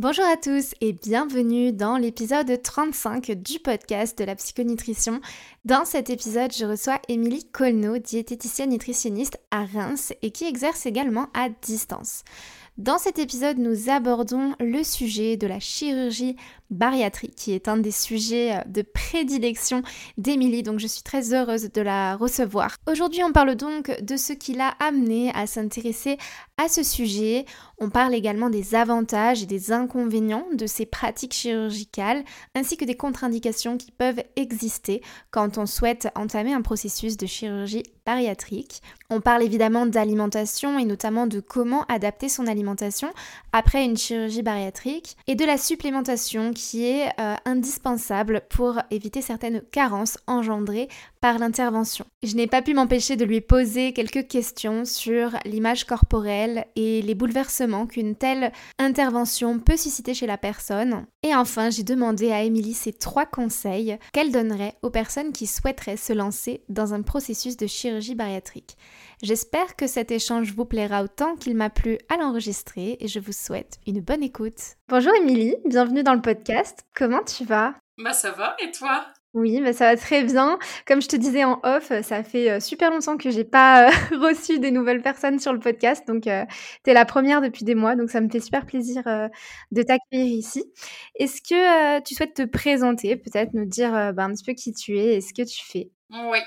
[0.00, 5.20] Bonjour à tous et bienvenue dans l'épisode 35 du podcast de la psychonutrition.
[5.64, 11.26] Dans cet épisode, je reçois Émilie Colneau, diététicienne nutritionniste à Reims et qui exerce également
[11.34, 12.22] à distance.
[12.78, 16.36] Dans cet épisode, nous abordons le sujet de la chirurgie
[16.70, 19.82] bariatrique, qui est un des sujets euh, de prédilection
[20.16, 22.76] d'Émilie, donc je suis très heureuse de la recevoir.
[22.88, 26.18] Aujourd'hui, on parle donc de ce qui l'a amené à s'intéresser
[26.56, 27.46] à ce sujet.
[27.80, 32.24] On parle également des avantages et des inconvénients de ces pratiques chirurgicales,
[32.56, 37.84] ainsi que des contre-indications qui peuvent exister quand on souhaite entamer un processus de chirurgie
[38.04, 38.82] bariatrique.
[39.10, 43.08] On parle évidemment d'alimentation et notamment de comment adapter son alimentation
[43.52, 49.60] après une chirurgie bariatrique et de la supplémentation qui est euh, indispensable pour éviter certaines
[49.70, 50.88] carences engendrées
[51.20, 52.06] par l'intervention.
[52.22, 57.14] Je n'ai pas pu m'empêcher de lui poser quelques questions sur l'image corporelle et les
[57.14, 61.06] bouleversements qu'une telle intervention peut susciter chez la personne.
[61.22, 65.96] Et enfin, j'ai demandé à Émilie ses trois conseils qu'elle donnerait aux personnes qui souhaiteraient
[65.96, 68.76] se lancer dans un processus de chirurgie bariatrique.
[69.22, 73.32] J'espère que cet échange vous plaira autant qu'il m'a plu à l'enregistrer et je vous
[73.32, 74.76] souhaite une bonne écoute.
[74.88, 76.84] Bonjour Émilie, bienvenue dans le podcast.
[76.94, 77.74] Comment tu vas?
[77.98, 79.06] Bah ça va et toi?
[79.38, 80.58] Oui, mais ça va très bien.
[80.86, 83.90] Comme je te disais en off, ça fait euh, super longtemps que j'ai pas euh,
[84.20, 86.44] reçu des nouvelles personnes sur le podcast, donc euh,
[86.84, 89.02] tu es la première depuis des mois, donc ça me fait super plaisir
[89.72, 90.64] de t'accueillir ici.
[91.16, 94.98] Est-ce que tu souhaites te présenter, peut-être nous dire bah, un petit peu qui tu
[94.98, 95.90] es et ce que tu fais?
[96.10, 96.38] Oui.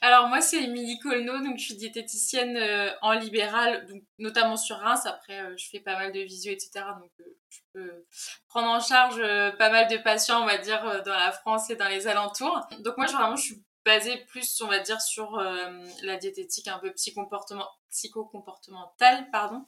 [0.00, 2.58] Alors moi c'est Émilie Colneau, donc je suis diététicienne
[3.02, 5.06] en libéral, donc notamment sur Reims.
[5.06, 6.84] Après je fais pas mal de visio, etc.
[7.00, 7.10] Donc
[7.48, 8.06] je peux
[8.48, 9.20] prendre en charge
[9.58, 12.60] pas mal de patients, on va dire, dans la France et dans les alentours.
[12.80, 15.40] Donc moi vraiment je suis basée plus, on va dire, sur
[16.02, 16.92] la diététique un peu
[17.90, 19.64] psycho-comportementale, pardon.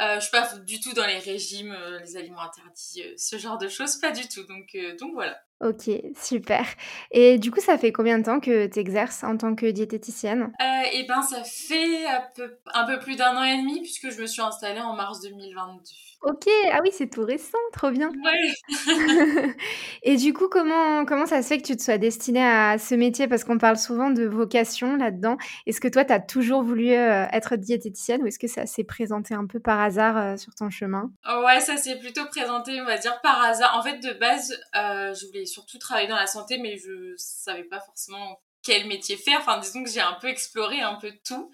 [0.00, 3.68] Euh, je suis pas du tout dans les régimes, les aliments interdits, ce genre de
[3.68, 4.44] choses, pas du tout.
[4.44, 5.38] Donc, donc voilà.
[5.62, 6.64] Ok, super.
[7.10, 10.52] Et du coup, ça fait combien de temps que tu exerces en tant que diététicienne?
[10.58, 14.10] Euh, Eh ben, ça fait un peu, un peu plus d'un an et demi puisque
[14.10, 15.82] je me suis installée en mars 2022.
[16.22, 18.08] Ok, ah oui, c'est tout récent, trop bien.
[18.08, 18.52] Ouais.
[20.02, 22.94] et du coup, comment, comment ça se fait que tu te sois destinée à ce
[22.94, 23.28] métier?
[23.28, 25.36] Parce qu'on parle souvent de vocation là-dedans.
[25.66, 29.34] Est-ce que toi, tu as toujours voulu euh, diététicienne ou est-ce que ça s'est présenté
[29.34, 31.10] un peu par hasard euh, sur ton chemin?
[31.44, 33.76] Ouais, ça s'est plutôt présenté, on va dire, par hasard.
[33.76, 37.80] En fait, de base, je voulais surtout travailler dans la santé, mais je savais pas
[37.80, 39.38] forcément quel métier faire.
[39.40, 41.50] Enfin, disons que j'ai un peu exploré un peu tout.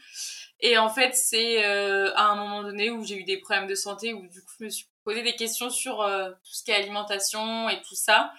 [0.61, 3.75] Et en fait, c'est euh, à un moment donné où j'ai eu des problèmes de
[3.75, 6.71] santé, où du coup, je me suis posé des questions sur euh, tout ce qui
[6.71, 8.33] est alimentation et tout ça.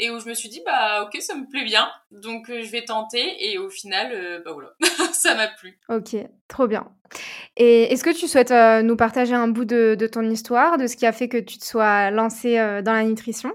[0.00, 2.70] Et où je me suis dit, bah ok, ça me plaît bien, donc euh, je
[2.70, 3.48] vais tenter.
[3.48, 4.72] Et au final, bah voilà,
[5.12, 5.78] ça m'a plu.
[5.88, 6.16] Ok,
[6.48, 6.88] trop bien.
[7.56, 8.50] Et est-ce que tu souhaites
[8.82, 11.58] nous partager un bout de, de, ton histoire, de ce qui a fait que tu
[11.58, 13.52] te sois lancée dans la nutrition?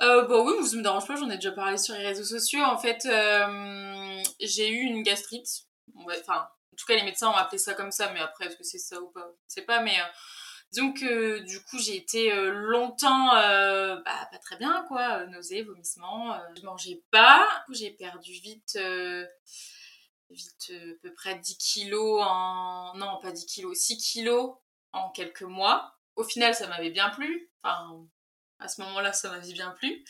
[0.00, 2.62] Euh, bah oui, ça me dérange pas, j'en ai déjà parlé sur les réseaux sociaux.
[2.62, 5.48] En fait, euh, j'ai eu une gastrite.
[5.96, 8.64] Enfin, en tout cas, les médecins ont appelé ça comme ça, mais après, est-ce que
[8.64, 9.32] c'est ça ou pas?
[9.48, 9.96] Je sais pas, mais
[10.70, 15.26] euh, disons que du coup, j'ai été euh, longtemps euh, bah, pas très bien, quoi.
[15.26, 16.36] Nausées, vomissements.
[16.56, 17.48] je mangeais pas.
[17.70, 18.78] J'ai perdu vite
[20.30, 22.94] vite à peu près 10 kilos en...
[22.96, 24.54] Non, pas 10 kilos, 6 kilos
[24.92, 25.96] en quelques mois.
[26.16, 27.50] Au final, ça m'avait bien plu.
[27.62, 28.06] Enfin,
[28.60, 30.04] à ce moment-là, ça m'avait bien plu.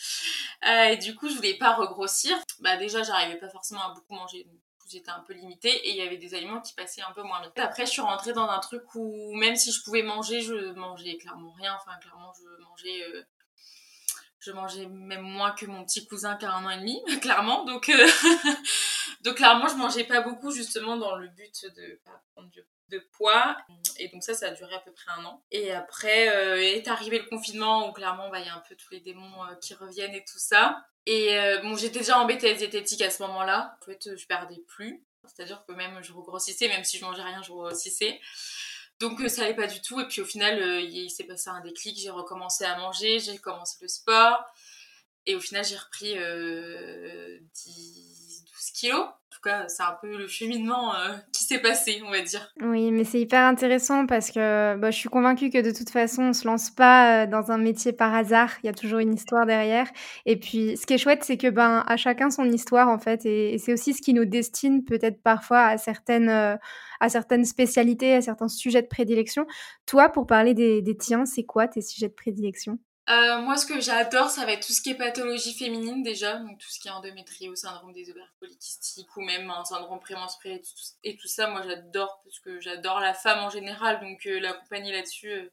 [0.67, 2.37] Euh, et du coup, je voulais pas regrossir.
[2.61, 4.45] Bah déjà, j'arrivais pas forcément à beaucoup manger.
[4.45, 4.61] Donc
[4.91, 7.41] j'étais un peu limitée et il y avait des aliments qui passaient un peu moins
[7.41, 7.65] bien.
[7.65, 11.17] Après, je suis rentrée dans un truc où même si je pouvais manger, je mangeais
[11.17, 11.77] clairement rien.
[11.81, 13.03] Enfin, clairement, je mangeais...
[13.05, 13.23] Euh,
[14.43, 17.65] je mangeais même moins que mon petit cousin qui a un an et demi, clairement.
[17.67, 18.09] Donc, euh,
[19.21, 22.01] donc clairement, je mangeais pas beaucoup justement dans le but de
[22.33, 23.57] prendre du de poids.
[23.99, 25.43] Et donc ça, ça a duré à peu près un an.
[25.51, 28.75] Et après euh, est arrivé le confinement où clairement, bah, il y a un peu
[28.77, 30.85] tous les démons euh, qui reviennent et tout ça.
[31.07, 33.77] Et euh, bon, j'étais déjà embêtée diététique à ce moment-là.
[33.81, 35.05] En fait, je perdais plus.
[35.27, 38.21] C'est-à-dire que même je regrossissais, même si je mangeais rien, je regrossissais.
[38.99, 40.01] Donc ça allait pas du tout.
[40.01, 41.99] Et puis au final, il s'est passé un déclic.
[41.99, 44.45] J'ai recommencé à manger, j'ai commencé le sport.
[45.27, 46.15] Et au final, j'ai repris
[47.55, 48.20] 10,
[48.61, 49.01] 12 kilos.
[49.01, 52.53] En tout cas, c'est un peu le cheminement euh, qui s'est passé, on va dire.
[52.63, 56.25] Oui, mais c'est hyper intéressant parce que bah, je suis convaincue que de toute façon,
[56.25, 58.51] on se lance pas euh, dans un métier par hasard.
[58.63, 59.89] Il y a toujours une histoire derrière.
[60.27, 63.25] Et puis, ce qui est chouette, c'est que ben à chacun son histoire en fait,
[63.25, 66.57] et, c'est aussi ce qui nous destine peut-être parfois à certaines euh,
[67.01, 69.47] à certaines spécialités, à certains sujets de prédilection.
[69.87, 72.79] Toi, pour parler des, des tiens, c'est quoi tes sujets de prédilection?
[73.11, 76.37] Euh, moi, ce que j'adore, ça va être tout ce qui est pathologie féminine déjà,
[76.37, 80.61] donc tout ce qui est endométriose, syndrome des ovaires polykystiques ou même un syndrome prémenstruel
[81.03, 84.93] et tout, ça, moi j'adore parce que j'adore la femme en général, donc euh, l'accompagner
[84.93, 85.51] là-dessus, euh,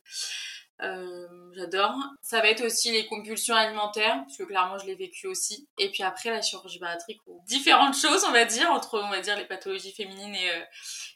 [0.83, 1.95] euh, j'adore.
[2.21, 5.67] Ça va être aussi les compulsions alimentaires, parce que clairement je l'ai vécu aussi.
[5.79, 9.21] Et puis après la chirurgie bariatrique, ou différentes choses on va dire, entre on va
[9.21, 10.63] dire les pathologies féminines et, euh,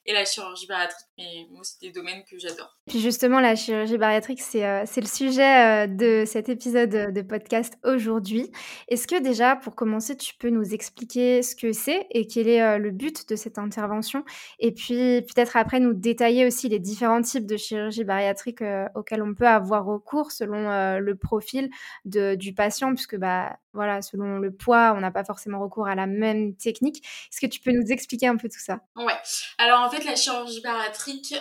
[0.07, 2.75] et la chirurgie bariatrique, mais moi c'est des domaines que j'adore.
[2.87, 8.51] Puis justement la chirurgie bariatrique, c'est euh, le sujet de cet épisode de podcast aujourd'hui.
[8.87, 12.77] Est-ce que déjà pour commencer tu peux nous expliquer ce que c'est et quel est
[12.77, 14.23] le but de cette intervention?
[14.59, 18.63] Et puis peut-être après nous détailler aussi les différents types de chirurgie bariatrique
[18.95, 21.69] auxquels on peut avoir recours selon le profil
[22.05, 25.95] de, du patient, puisque bah, voilà, selon le poids, on n'a pas forcément recours à
[25.95, 27.05] la même technique.
[27.31, 28.79] Est-ce que tu peux nous expliquer un peu tout ça?
[28.95, 29.17] Ouais.
[29.57, 31.35] Alors en fait, la chirurgie bariatrique,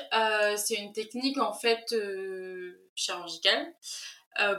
[0.57, 1.95] c'est une technique en fait
[2.95, 3.75] chirurgicale.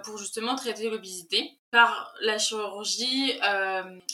[0.03, 3.33] pour justement traiter l'obésité par la chirurgie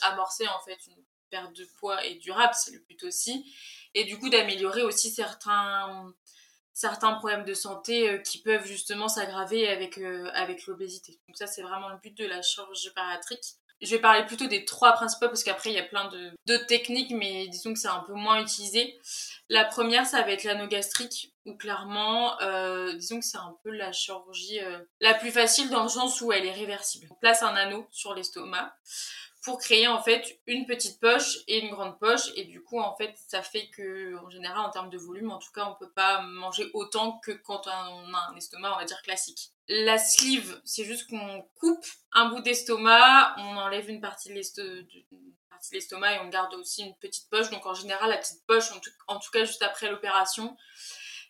[0.01, 3.51] amorcer en fait une perte de poids et durable, c'est le but aussi,
[3.93, 6.13] et du coup d'améliorer aussi certains
[6.77, 11.19] certains problèmes de santé euh, qui peuvent justement s'aggraver avec, euh, avec l'obésité.
[11.27, 13.55] Donc ça, c'est vraiment le but de la chirurgie bariatrique.
[13.81, 16.57] Je vais parler plutôt des trois principaux parce qu'après, il y a plein de, de
[16.57, 18.95] techniques, mais disons que c'est un peu moins utilisé.
[19.49, 23.91] La première, ça va être l'anogastrique, où clairement, euh, disons que c'est un peu la
[23.91, 24.59] chirurgie
[24.99, 27.07] la plus facile dans le sens où elle est réversible.
[27.09, 28.75] On place un anneau sur l'estomac
[29.47, 32.97] pour créer en fait une petite poche et une grande poche et du coup en
[32.97, 35.89] fait ça fait que en général en termes de volume en tout cas on peut
[35.89, 39.51] pas manger autant que quand on a un estomac on va dire classique.
[39.69, 44.33] La sleeve c'est juste qu'on coupe un bout d'estomac, on enlève une partie de
[45.71, 48.69] l'estomac et on garde aussi une petite poche donc en général la petite poche
[49.07, 50.57] en tout, cas juste après l'opération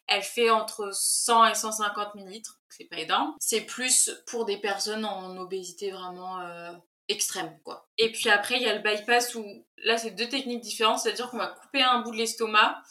[0.07, 3.35] elle fait entre 100 et 150 millilitres, c'est pas énorme.
[3.39, 6.71] C'est plus pour des personnes en obésité vraiment euh,
[7.09, 7.87] extrême quoi.
[7.97, 9.45] Et puis après il y a le bypass où
[9.83, 12.81] là c'est deux techniques différentes, c'est-à-dire qu'on va couper un bout de l'estomac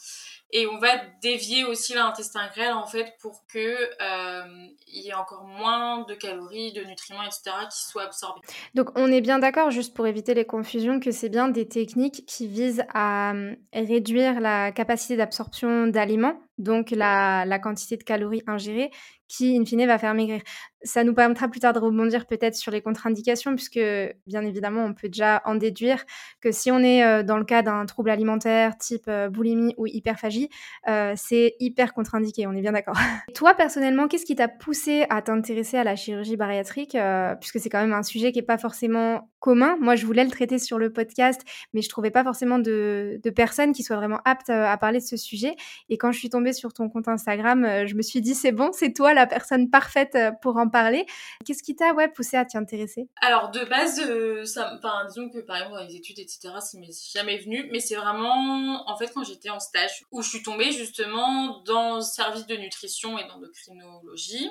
[0.53, 0.89] et on va
[1.21, 6.13] dévier aussi l'intestin grêle en fait pour que euh, il y ait encore moins de
[6.13, 7.51] calories, de nutriments, etc.
[7.69, 8.39] qui soient absorbés.
[8.73, 12.25] Donc on est bien d'accord, juste pour éviter les confusions, que c'est bien des techniques
[12.25, 18.43] qui visent à euh, réduire la capacité d'absorption d'aliments, donc la, la quantité de calories
[18.47, 18.91] ingérées,
[19.27, 20.41] qui in fine va faire maigrir.
[20.83, 23.79] Ça nous permettra plus tard de rebondir peut-être sur les contre-indications, puisque
[24.27, 26.05] bien évidemment, on peut déjà en déduire
[26.41, 29.87] que si on est euh, dans le cas d'un trouble alimentaire type euh, boulimie ou
[29.87, 30.49] hyperphagie,
[30.87, 32.95] euh, c'est hyper contre-indiqué, on est bien d'accord.
[33.33, 36.97] Toi, personnellement, qu'est-ce qui t'a poussé à t'intéresser à la chirurgie bariatrique,
[37.39, 39.77] puisque c'est quand même un sujet qui n'est pas forcément commun?
[39.79, 41.41] Moi, je voulais le traiter sur le podcast,
[41.73, 45.05] mais je trouvais pas forcément de, de personnes qui soient vraiment aptes à parler de
[45.05, 45.55] ce sujet.
[45.89, 48.71] Et quand je suis tombée sur ton compte Instagram, je me suis dit, c'est bon,
[48.73, 51.05] c'est toi la personne parfaite pour en parler.
[51.45, 53.07] Qu'est-ce qui t'a poussé à t'y intéresser?
[53.21, 57.37] Alors de base, euh, disons que par exemple dans les études, etc., ça m'est jamais
[57.37, 61.61] venu, mais c'est vraiment en fait quand j'étais en stage où je suis tombée justement
[61.63, 64.49] dans le service de nutrition et d'endocrinologie.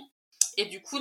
[0.56, 0.98] Et du coup,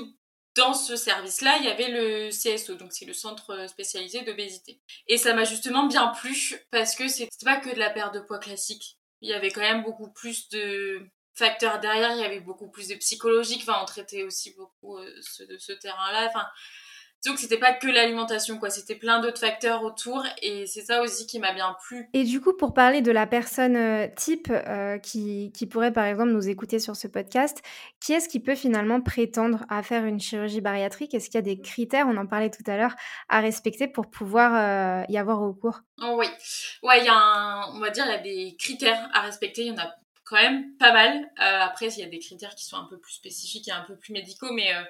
[0.56, 4.80] dans ce service-là, il y avait le CSO, donc c'est le centre spécialisé d'obésité.
[5.08, 8.22] Et ça m'a justement bien plu parce que c'était pas que de la perte de
[8.22, 8.98] poids classique.
[9.22, 11.02] Il y avait quand même beaucoup plus de
[11.36, 13.62] facteurs derrière, il y avait beaucoup plus de psychologique.
[13.68, 16.28] Enfin, on traitait aussi beaucoup euh, ce, de ce terrain-là.
[16.28, 16.46] Enfin,
[17.26, 18.70] donc c'était pas que l'alimentation, quoi.
[18.70, 22.08] C'était plein d'autres facteurs autour, et c'est ça aussi qui m'a bien plu.
[22.14, 26.06] Et du coup, pour parler de la personne euh, type euh, qui, qui, pourrait, par
[26.06, 27.64] exemple, nous écouter sur ce podcast,
[28.00, 31.16] qui est-ce qui peut finalement prétendre à faire une chirurgie bariatrique?
[31.16, 32.96] Est-ce qu'il y a des critères, on en parlait tout à l'heure,
[33.28, 35.80] à respecter pour pouvoir y avoir recours?
[36.02, 36.28] Oh, Oui,
[36.84, 39.64] ouais, il y a un, on va dire, il y a des critères à respecter.
[39.64, 39.92] Il y en a
[40.26, 41.32] quand même pas mal.
[41.40, 43.84] Euh, après, il y a des critères qui sont un peu plus spécifiques et un
[43.84, 44.84] peu plus médicaux, mais, euh,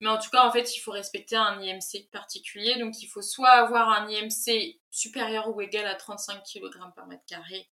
[0.00, 2.78] mais en tout cas, en fait, il faut respecter un IMC particulier.
[2.78, 7.24] Donc, il faut soit avoir un IMC supérieur ou égal à 35 kg par mètre
[7.26, 7.68] carré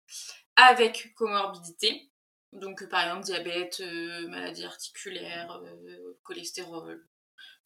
[0.57, 2.11] avec comorbidité.
[2.53, 5.61] Donc, par exemple, diabète, euh, maladie articulaire,
[6.23, 7.07] cholestérol,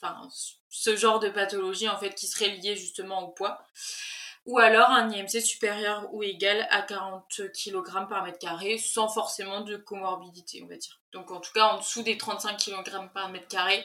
[0.00, 0.28] enfin,
[0.68, 3.64] ce genre de pathologie, en fait, qui serait liée justement au poids
[4.46, 9.60] ou alors un IMC supérieur ou égal à 40 kg par mètre carré sans forcément
[9.60, 11.00] de comorbidité, on va dire.
[11.12, 13.84] Donc en tout cas en dessous des 35 kg par mètre carré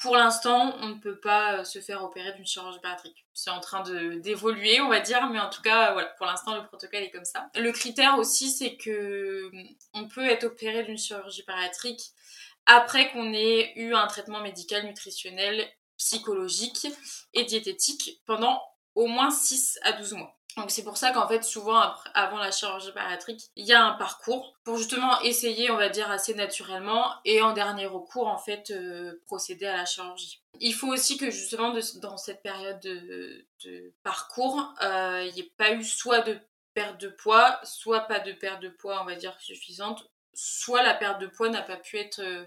[0.00, 3.26] pour l'instant, on ne peut pas se faire opérer d'une chirurgie bariatrique.
[3.34, 6.66] C'est en train d'évoluer, on va dire, mais en tout cas, voilà, pour l'instant, le
[6.66, 7.50] protocole est comme ça.
[7.54, 9.50] Le critère aussi, c'est que
[9.92, 12.00] on peut être opéré d'une chirurgie bariatrique
[12.64, 15.68] après qu'on ait eu un traitement médical, nutritionnel,
[15.98, 16.86] psychologique
[17.34, 18.62] et diététique pendant
[18.94, 20.36] au moins 6 à 12 mois.
[20.56, 21.80] Donc c'est pour ça qu'en fait souvent
[22.14, 26.10] avant la chirurgie bariatrique, il y a un parcours pour justement essayer, on va dire
[26.10, 30.42] assez naturellement et en dernier recours en fait euh, procéder à la chirurgie.
[30.58, 33.46] Il faut aussi que justement dans cette période de,
[34.02, 36.36] parcours, euh, il n'y ait pas eu soit de
[36.74, 40.94] perte de poids, soit pas de perte de poids on va dire suffisante, soit la
[40.94, 42.44] perte de poids n'a pas pu être euh,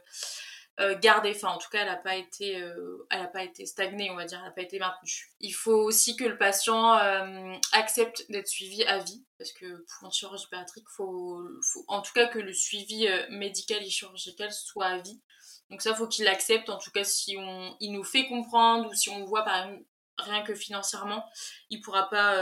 [0.80, 3.66] euh, garder Enfin, en tout cas, elle n'a pas été, euh, elle a pas été
[3.66, 5.32] stagnée, on va dire, elle n'a pas été maintenue.
[5.40, 10.08] Il faut aussi que le patient euh, accepte d'être suivi à vie, parce que pour
[10.08, 14.88] une chirurgie pédiatrique, faut, faut, en tout cas que le suivi médical et chirurgical soit
[14.88, 15.22] à vie.
[15.70, 16.70] Donc ça, faut qu'il accepte.
[16.70, 19.86] En tout cas, si on, il nous fait comprendre ou si on voit par exemple
[20.18, 21.24] rien que financièrement,
[21.70, 22.42] il pourra pas,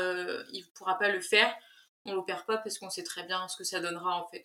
[0.53, 1.53] il pourra pas le faire
[2.05, 4.43] on l'opère pas parce qu'on sait très bien ce que ça donnera en fait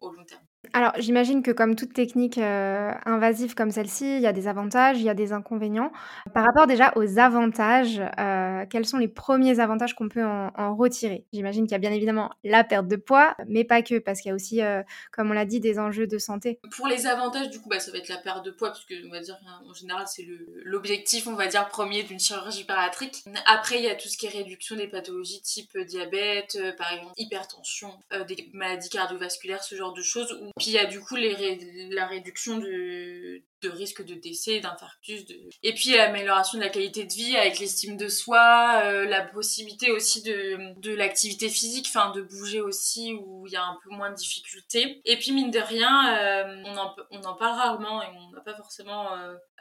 [0.00, 0.42] au, long terme.
[0.74, 4.98] Alors j'imagine que comme toute technique euh, invasive comme celle-ci, il y a des avantages,
[4.98, 5.92] il y a des inconvénients.
[6.34, 11.26] Par rapport déjà aux avantages, euh, quels sont les premiers avantages qu'on peut en, retirer?
[11.32, 14.28] J'imagine qu'il y a bien évidemment la perte de poids, mais pas que, parce qu'il
[14.28, 16.60] y a aussi, euh, comme on l'a dit, des enjeux de santé.
[16.76, 18.94] Pour les avantages, du coup, bah, ça va être la perte de poids, parce que
[19.06, 19.38] on va dire
[19.68, 20.26] en général c'est
[20.64, 23.24] l'objectif, on va dire premier d'une chirurgie bariatrique.
[23.46, 27.98] Après, il y a tout ce qui est réduction des pathologies type diabète, par hypertension,
[28.12, 30.40] euh, des maladies cardiovasculaires, ce genre de choses.
[30.58, 35.24] Puis il y a du coup la réduction de, de risque de décès, d'infarctus.
[35.62, 39.90] Et puis l'amélioration de la qualité de vie avec l'estime de soi, euh, la possibilité
[39.90, 44.10] aussi de, l'activité physique, enfin de bouger aussi où il y a un peu moins
[44.10, 45.00] de difficultés.
[45.04, 46.62] Et puis mine de rien, euh,
[47.10, 49.10] on, en, parle rarement et on n'a pas forcément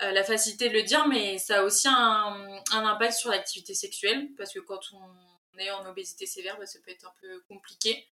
[0.02, 4.54] la facilité de le dire, mais ça a aussi un impact sur l'activité sexuelle parce
[4.54, 5.30] que quand on
[5.72, 8.08] en obésité sévère, bah, ça peut être un peu compliqué.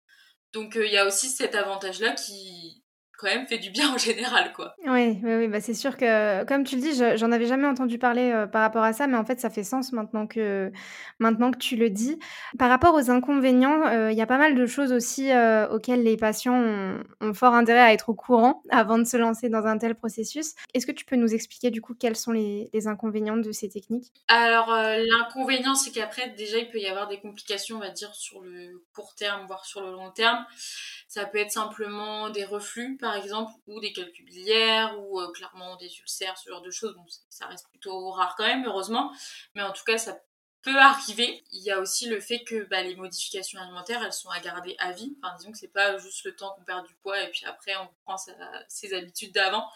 [0.52, 2.82] Donc euh, il y a aussi cet avantage-là qui,
[3.18, 4.74] quand même fait du bien en général, quoi.
[4.86, 7.98] Oui, oui, oui bah c'est sûr que, comme tu le dis, j'en avais jamais entendu
[7.98, 10.70] parler euh, par rapport à ça, mais en fait, ça fait sens maintenant que,
[11.18, 12.18] maintenant que tu le dis.
[12.58, 16.02] Par rapport aux inconvénients, euh, il y a pas mal de choses aussi euh, auxquelles
[16.02, 16.54] les patients
[17.20, 20.54] ont, fort intérêt à être au courant avant de se lancer dans un tel processus.
[20.74, 23.68] Est-ce que tu peux nous expliquer du coup quels sont les, les inconvénients de ces
[23.68, 24.12] techniques?
[24.28, 28.40] Alors, l'inconvénient, c'est qu'après, déjà, il peut y avoir des complications, on va dire, sur
[28.40, 30.44] le court terme, voire sur le long terme.
[31.16, 35.74] Ça peut être simplement des reflux, par exemple, ou des calculs biliaires, ou euh, clairement
[35.76, 36.94] des ulcères, ce genre de choses.
[36.94, 39.10] Bon, ça reste plutôt rare quand même, heureusement.
[39.54, 40.20] Mais en tout cas, ça
[40.60, 41.42] peut arriver.
[41.52, 44.76] Il y a aussi le fait que bah, les modifications alimentaires, elles sont à garder
[44.78, 45.16] à vie.
[45.22, 47.74] Enfin, disons que c'est pas juste le temps qu'on perd du poids et puis après
[47.76, 48.18] on reprend
[48.68, 49.66] ses habitudes d'avant.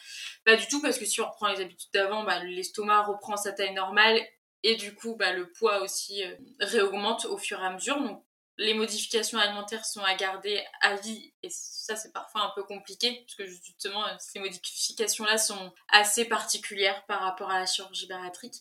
[0.44, 3.52] Pas du tout, parce que si on reprend les habitudes d'avant, bah, l'estomac reprend sa
[3.52, 4.20] taille normale
[4.62, 7.96] et du coup, bah, le poids aussi euh, réaugmente au fur et à mesure.
[8.60, 13.24] Les modifications alimentaires sont à garder à vie et ça c'est parfois un peu compliqué
[13.24, 18.56] parce que justement ces modifications-là sont assez particulières par rapport à la chirurgie bariatrique.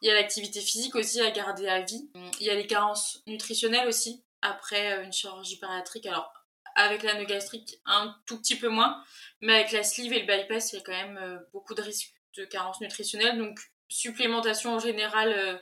[0.00, 2.10] Il y a l'activité physique aussi à garder à vie.
[2.40, 6.06] Il y a les carences nutritionnelles aussi après une chirurgie bariatrique.
[6.06, 6.32] Alors
[6.74, 9.04] avec l'anneau gastrique un tout petit peu moins,
[9.42, 11.82] mais avec la sleeve et le bypass il y a quand même euh, beaucoup de
[11.82, 13.36] risques de carences nutritionnelles.
[13.36, 15.58] Donc supplémentation en général euh,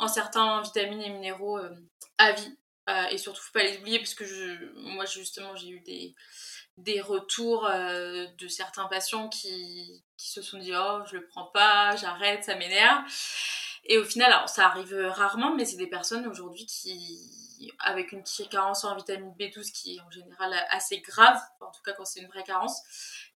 [0.00, 1.70] en certains vitamines et minéraux euh,
[2.18, 2.58] à vie
[2.88, 6.14] euh, et surtout, faut pas les oublier parce que je, moi, justement, j'ai eu des,
[6.78, 11.46] des retours euh, de certains patients qui, qui, se sont dit Oh, je le prends
[11.46, 13.04] pas, j'arrête, ça m'énerve.
[13.84, 18.22] Et au final, alors ça arrive rarement, mais c'est des personnes aujourd'hui qui, avec une
[18.50, 22.20] carence en vitamine B12 qui est en général assez grave, en tout cas quand c'est
[22.20, 22.80] une vraie carence,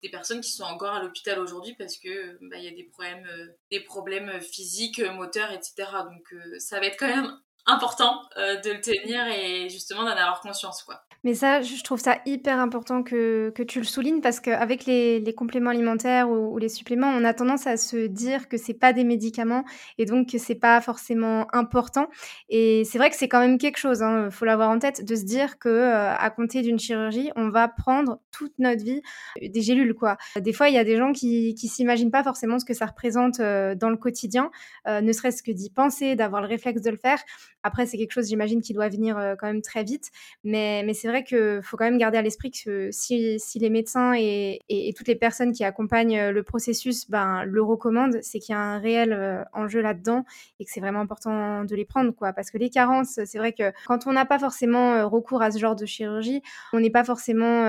[0.02, 2.84] des personnes qui sont encore à l'hôpital aujourd'hui parce que bah, il y a des
[2.84, 5.88] problèmes, euh, des problèmes physiques, moteurs, etc.
[6.04, 10.40] Donc ça va être quand même important euh, de le tenir et justement d'en avoir
[10.40, 11.04] conscience quoi.
[11.24, 15.20] Mais ça, je trouve ça hyper important que, que tu le soulignes parce qu'avec les,
[15.20, 18.92] les compléments alimentaires ou, les suppléments, on a tendance à se dire que c'est pas
[18.92, 19.64] des médicaments
[19.98, 22.08] et donc que c'est pas forcément important.
[22.48, 25.04] Et c'est vrai que c'est quand même quelque chose, il hein, faut l'avoir en tête,
[25.04, 29.02] de se dire que euh, à compter d'une chirurgie, on va prendre toute notre vie
[29.40, 30.16] euh, des gélules quoi.
[30.40, 32.86] Des fois, il y a des gens qui, qui s'imaginent pas forcément ce que ça
[32.86, 34.50] représente dans le quotidien,
[34.86, 37.18] ne serait-ce que d'y penser, d'avoir le réflexe de le faire.
[37.62, 40.10] Après, c'est quelque chose, j'imagine, qui doit venir quand même très vite.
[40.44, 44.14] Mais, mais c'est vrai qu'il faut quand même garder à l'esprit que si, les médecins
[44.16, 44.58] et,
[44.96, 48.78] toutes les personnes qui accompagnent le processus ben, le recommandent, c'est qu'il y a un
[48.78, 50.24] réel enjeu là-dedans
[50.58, 52.12] et que c'est vraiment important de les prendre.
[52.18, 55.58] Parce que les carences, c'est vrai que quand on n'a pas forcément recours à ce
[55.58, 56.42] genre de chirurgie,
[56.72, 57.66] on n'est pas forcément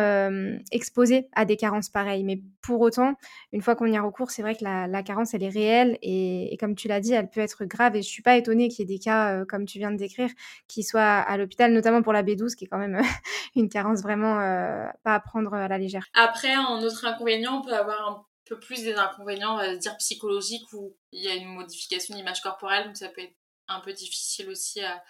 [0.72, 2.24] exposé à des carences pareilles.
[2.24, 3.16] Mais pour autant,
[3.52, 6.56] une fois qu'on y a recours, c'est vrai que la, carence, elle est réelle et,
[6.60, 7.96] comme tu l'as dit, elle peut être grave.
[7.96, 10.30] Et je suis pas étonnée qu'il y ait des cas, comme tu viens de décrire,
[10.68, 13.02] qui soient à l'hôpital, notamment pour la B12, qui est quand même
[13.56, 16.06] une carence vraiment euh, pas à prendre à la légère.
[16.14, 19.96] Après, en autre inconvénient, on peut avoir un peu plus des inconvénients, on va dire
[19.98, 23.36] psychologiques, où il y a une modification d'image corporelle, donc ça peut être
[23.68, 25.04] un peu difficile aussi à,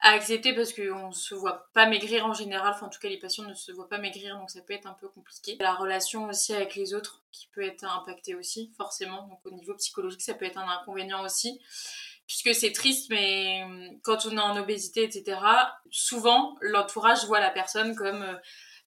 [0.00, 3.18] accepter parce qu'on ne se voit pas maigrir en général, enfin en tout cas les
[3.18, 5.56] patients ne se voient pas maigrir donc ça peut être un peu compliqué.
[5.60, 9.74] La relation aussi avec les autres qui peut être impactée aussi forcément, donc au niveau
[9.76, 11.58] psychologique ça peut être un inconvénient aussi
[12.26, 15.38] puisque c'est triste, mais hum, quand on est en obésité, etc.,
[15.90, 18.34] souvent, l'entourage voit la personne comme euh,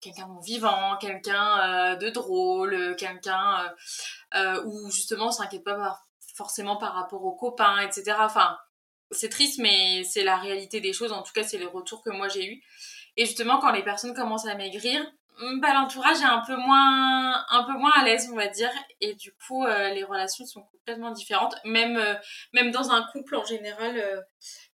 [0.01, 3.74] quelqu'un de vivant, quelqu'un euh, de drôle, quelqu'un
[4.36, 6.00] euh, où justement on s'inquiète pas
[6.36, 8.15] forcément par rapport aux copains, etc.
[8.20, 8.58] Enfin,
[9.12, 11.12] c'est triste, mais c'est la réalité des choses.
[11.12, 12.63] En tout cas, c'est les retours que moi j'ai eus.
[13.15, 15.03] Et justement, quand les personnes commencent à maigrir,
[15.62, 19.15] bah, l'entourage est un peu moins un peu moins à l'aise on va dire et
[19.15, 21.56] du coup les relations sont complètement différentes.
[21.65, 22.13] Même, euh,
[22.53, 24.22] même dans un couple en général, euh,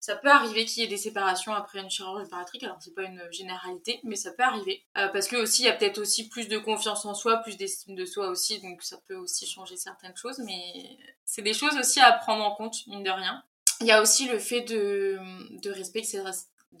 [0.00, 2.62] ça peut arriver qu'il y ait des séparations après une chirurgie bariatrique.
[2.62, 4.84] Alors c'est pas une généralité, mais ça peut arriver.
[4.96, 7.56] Euh, parce que aussi il y a peut-être aussi plus de confiance en soi, plus
[7.56, 10.38] d'estime de soi aussi, donc ça peut aussi changer certaines choses.
[10.40, 13.42] Mais c'est des choses aussi à prendre en compte, mine de rien.
[13.80, 15.18] Il y a aussi le fait de,
[15.60, 16.22] de respecter,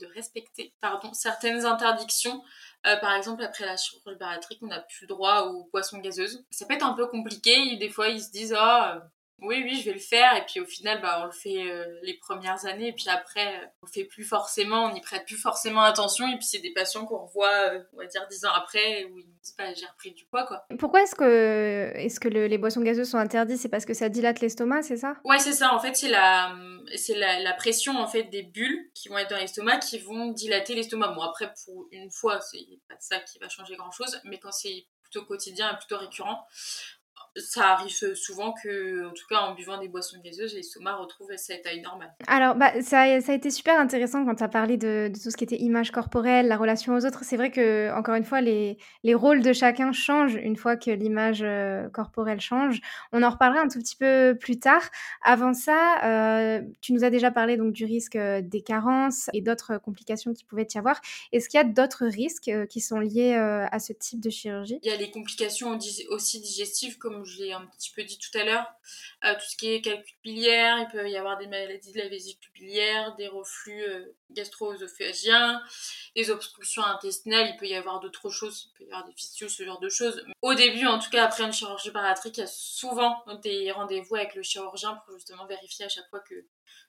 [0.00, 2.42] de respecter pardon, certaines interdictions
[2.86, 6.44] euh, par exemple, après la chirurgie bariatrique, on n'a plus droit aux boissons gazeuses.
[6.50, 7.76] Ça peut être un peu compliqué.
[7.76, 8.98] Des fois, ils se disent, oh,
[9.40, 10.36] oui, oui, je vais le faire.
[10.36, 12.88] Et puis au final, bah, on le fait euh, les premières années.
[12.88, 16.26] Et puis après, euh, on le fait plus forcément, on n'y prête plus forcément attention.
[16.28, 19.26] Et puis c'est des patients qu'on revoit, on va dire, dix ans après, où ils
[19.42, 20.64] disent, bah, j'ai repris du poids, quoi.
[20.78, 23.58] Pourquoi est-ce que, est-ce que les boissons gazeuses sont interdites?
[23.58, 25.16] C'est parce que ça dilate l'estomac, c'est ça?
[25.24, 25.74] Ouais, c'est ça.
[25.74, 26.54] En fait, c'est la,
[26.96, 30.28] c'est la, la, pression, en fait, des bulles qui vont être dans l'estomac qui vont
[30.28, 31.08] dilater l'estomac.
[31.08, 34.20] Bon, après, pour une fois, c'est pas ça qui va changer grand-chose.
[34.24, 36.46] Mais quand c'est plutôt quotidien et plutôt récurrent,
[37.36, 41.56] ça arrive souvent que, en tout cas en buvant des boissons gazeuses, l'estomac retrouve sa
[41.56, 42.12] taille normale.
[42.26, 45.30] Alors, bah, ça, ça a été super intéressant quand tu as parlé de, de, tout
[45.30, 47.24] ce qui était image corporelle, la relation aux autres.
[47.24, 50.90] C'est vrai que, encore une fois, les, les rôles de chacun changent une fois que
[50.90, 52.80] l'image euh, corporelle change.
[53.12, 54.82] On en reparlera un tout petit peu plus tard.
[55.22, 59.40] Avant ça, euh, tu nous as déjà parlé donc du risque euh, des carences et
[59.40, 61.00] d'autres complications qui pouvaient y avoir.
[61.32, 64.78] Est-ce qu'il y a d'autres risques qui sont liés à ce type de chirurgie?
[64.82, 65.78] Il y a les complications
[66.10, 68.66] aussi digestives je l'ai un petit peu dit tout à l'heure,
[69.24, 72.08] euh, tout ce qui est calcul biliaire, il peut y avoir des maladies de la
[72.08, 75.62] vésicule biliaire, des reflux euh, gastro-œsophagiens,
[76.16, 79.50] des obstructions intestinales, il peut y avoir d'autres choses, il peut y avoir des fistioles,
[79.50, 80.24] ce genre de choses.
[80.42, 84.16] Au début, en tout cas après une chirurgie bariatrique, il y a souvent des rendez-vous
[84.16, 86.34] avec le chirurgien pour justement vérifier à chaque fois que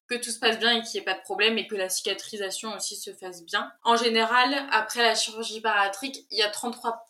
[0.08, 1.90] que tout se passe bien et qu'il n'y ait pas de problème et que la
[1.90, 3.72] cicatrisation aussi se fasse bien.
[3.84, 7.08] En général, après la chirurgie bariatrique, il y a 33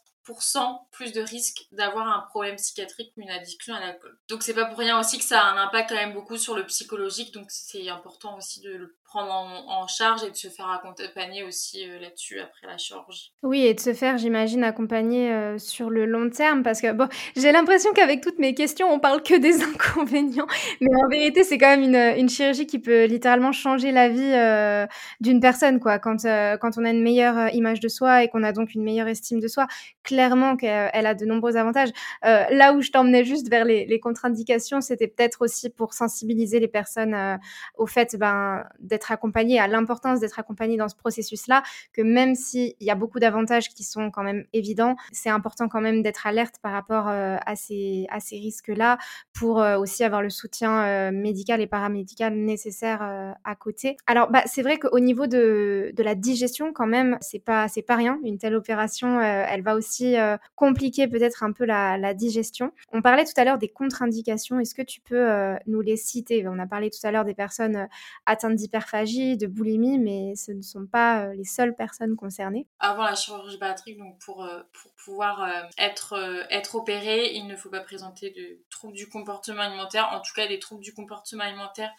[0.92, 4.18] plus de risque d'avoir un problème psychiatrique ou une addiction à l'alcool.
[4.28, 6.56] Donc c'est pas pour rien aussi que ça a un impact quand même beaucoup sur
[6.56, 10.70] le psychologique, donc c'est important aussi de le prendre en, charge et de se faire
[10.70, 13.32] accompagner aussi euh, là-dessus après la chirurgie.
[13.44, 17.08] Oui, et de se faire, j'imagine, accompagner euh, sur le long terme, parce que bon,
[17.36, 20.48] j'ai l'impression qu'avec toutes mes questions, on parle que des inconvénients,
[20.82, 24.34] mais en vérité, c'est quand même une, une, chirurgie qui peut littéralement changer la vie
[24.34, 24.86] euh,
[25.22, 26.00] d'une personne, quoi.
[26.00, 29.08] Quand, quand on a une meilleure image de soi et qu'on a donc une meilleure
[29.08, 29.68] estime de soi,
[30.04, 31.90] clairement qu'elle a de nombreux avantages.
[32.24, 36.68] là où je t'emmenais juste vers les, les contre-indications, c'était peut-être aussi pour sensibiliser les
[36.68, 37.40] personnes
[37.78, 41.64] au fait ben, d'être accompagné, à l'importance d'être accompagné dans ce processus-là,
[41.94, 45.82] que même s'il y a beaucoup d'avantages qui sont quand même évidents, c'est important quand
[45.82, 48.98] même d'être alerte par rapport euh, à ces, risques-là
[49.34, 53.02] pour euh, aussi avoir le soutien euh, médical et paramédical nécessaire
[53.44, 53.98] à côté.
[54.08, 58.20] Alors, bah, c'est vrai qu'au niveau de, la digestion, quand même, c'est pas, pas rien.
[58.24, 60.16] Une telle opération, elle va aussi
[60.56, 62.72] compliquer peut-être un peu la, la, digestion.
[62.92, 64.60] On parlait tout à l'heure des contre-indications.
[64.60, 65.28] Est-ce que tu peux
[65.68, 66.48] nous les citer?
[66.48, 67.88] On a parlé tout à l'heure des personnes
[68.26, 72.68] atteintes d'hyperphagie de boulimie, mais ce ne sont pas euh, les seules personnes concernées.
[72.80, 76.16] Avant la chirurgie bariatrique, donc pour, euh, pour pouvoir euh, être,
[76.50, 80.48] être opéré, il ne faut pas présenter de troubles du comportement alimentaire, en tout cas
[80.48, 81.92] des troubles du comportement alimentaire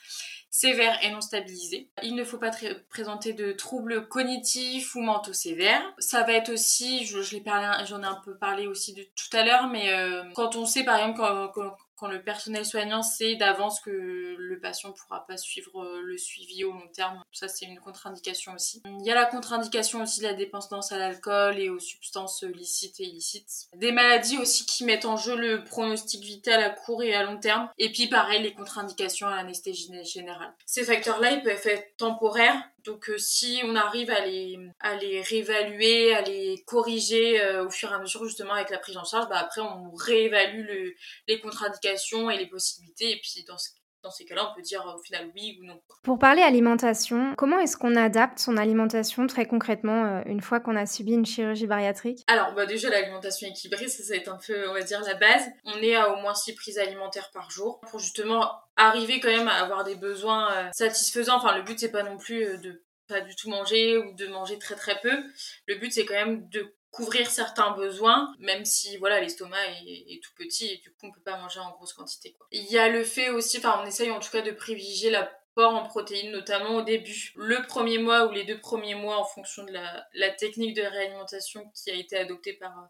[0.51, 1.91] sévères et non stabilisés.
[2.03, 2.51] Il ne faut pas
[2.89, 5.83] présenter de troubles cognitifs ou mentaux sévères.
[5.99, 7.37] Ça va être aussi, je, je
[7.85, 9.91] j'en ai un peu parlé aussi de tout à l'heure, mais
[10.35, 11.19] quand on sait par exemple
[11.55, 16.19] quand le personnel soignant sait d'avance que le patient ne pourra pas suivre euh, le
[16.19, 17.23] suivi au long terme.
[17.33, 18.83] Ça, c'est une contre-indication aussi.
[18.85, 23.01] Il y a la contre-indication aussi de la dépendance à l'alcool et aux substances licites
[23.01, 23.69] et illicites.
[23.75, 27.39] Des maladies aussi qui mettent en jeu le pronostic vital à court et à long
[27.39, 27.69] terme.
[27.79, 30.53] Et puis, pareil, les contre-indications à l'anesthésie générale.
[30.67, 35.21] Ces facteurs-là, ils peuvent être temporaires, donc euh, si on arrive à les, à les
[35.21, 39.05] réévaluer, à les corriger euh, au fur et à mesure justement avec la prise en
[39.05, 40.95] charge, bah, après on réévalue le,
[41.27, 43.11] les contre-indications et les possibilités.
[43.11, 43.59] Et puis dans
[44.07, 45.81] dans ces cas-là, on peut dire au final oui ou non.
[46.03, 50.77] Pour parler alimentation, comment est-ce qu'on adapte son alimentation très concrètement euh, une fois qu'on
[50.77, 52.23] a subi une chirurgie bariatrique?
[52.29, 55.15] Alors bah déjà l'alimentation équilibrée, ça, ça va être un peu, on va dire, la
[55.15, 55.45] base.
[55.65, 59.49] On est à au moins 6 prises alimentaires par jour pour justement arriver quand même
[59.49, 61.37] à avoir des besoins euh, satisfaisants.
[61.37, 64.27] Enfin le but c'est pas non plus euh, de pas du tout manger ou de
[64.29, 65.25] manger très très peu.
[65.67, 70.33] Le but c'est quand même de couvrir certains besoins, même si voilà l'estomac est, tout
[70.35, 72.33] petit et du coup on peut pas manger en grosse quantité.
[72.33, 72.47] Quoi.
[72.53, 75.75] Il y a le fait aussi, enfin on essaye en tout cas de privilégier l'apport
[75.75, 79.65] en protéines, notamment au début, le premier mois ou les deux premiers mois en fonction
[79.65, 82.89] de la, la technique de réalimentation qui a été adoptée par,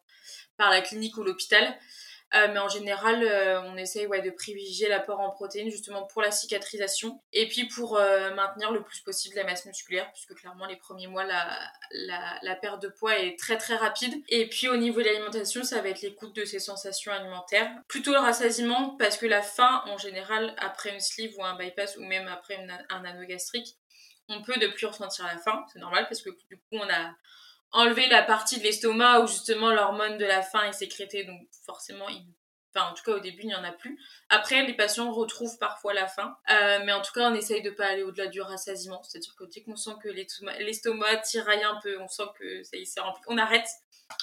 [0.56, 1.76] par la clinique ou l'hôpital.
[2.34, 6.32] Euh, mais en général, euh, on essaye de privilégier l'apport en protéines justement pour la
[6.32, 10.76] cicatrisation et puis pour euh, maintenir le plus possible la masse musculaire, puisque clairement les
[10.76, 14.14] premiers mois, la, perte de poids est très très rapide.
[14.28, 17.70] Et puis au niveau de l'alimentation, ça va être l'écoute de ces sensations alimentaires.
[17.88, 21.96] Plutôt le rassasiement, parce que la faim, en général, après une sleeve ou un bypass
[21.96, 22.56] ou même après
[22.90, 23.76] un anneau gastrique,
[24.28, 27.14] on peut de plus ressentir la faim, c'est normal parce que du coup on a
[27.76, 32.06] enlever la partie de l'estomac où justement l'hormone de la faim est sécrétée, donc forcément,
[32.74, 33.98] enfin en tout cas au début il n'y en a plus.
[34.28, 37.70] Après les patients retrouvent parfois la faim, euh, mais en tout cas on essaye de
[37.70, 42.00] pas aller au-delà du rassasiement, c'est-à-dire que dès qu'on sent que l'estomac tiraille un peu,
[42.00, 43.68] on sent que ça y est, c'est rempli, on arrête.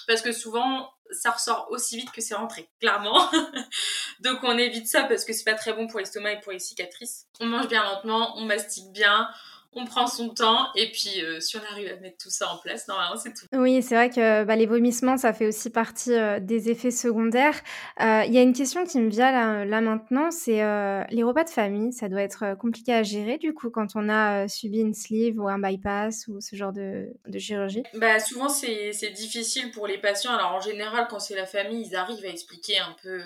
[0.08, 3.30] Parce que souvent, ça ressort aussi vite que c'est rentré, clairement.
[4.22, 6.60] Donc on évite ça parce que c'est pas très bon pour l'estomac et pour les
[6.60, 7.28] cicatrices.
[7.42, 9.30] On mange bien lentement, on mastique bien,
[9.76, 12.58] on prend son temps et puis euh, si on arrive à mettre tout ça en
[12.58, 13.46] place, normalement c'est tout.
[13.54, 17.60] Oui, c'est vrai que bah, les vomissements, ça fait aussi partie euh, des effets secondaires.
[18.02, 20.64] Euh, il y a une question qui me vient là, maintenant, c'est
[21.10, 24.48] les repas de famille, ça doit être compliqué à gérer du coup quand on a
[24.48, 27.84] subi une sleeve ou un bypass ou ce genre de, de chirurgie?
[27.94, 30.34] Bah, Souvent c'est difficile pour les patients.
[30.34, 33.22] Alors en général, quand c'est la famille, ils arrivent à expliquer un peu